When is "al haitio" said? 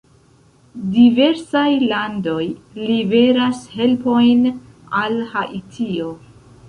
5.05-6.09